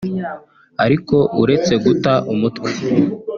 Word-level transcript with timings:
Ariko 0.85 1.15
uretse 1.41 1.73
guta 1.83 2.13
umutwe 2.33 2.69